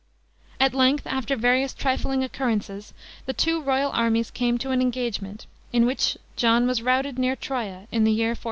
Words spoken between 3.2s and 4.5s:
the two royal armies